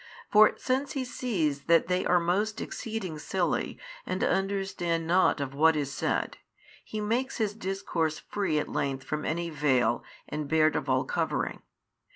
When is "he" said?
0.93-1.05, 6.83-6.99